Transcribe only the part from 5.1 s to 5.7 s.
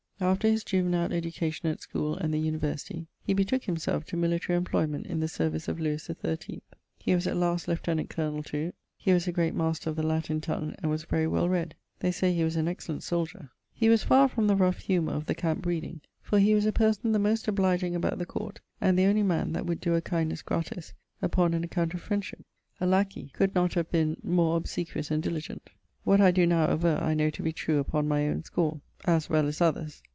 the service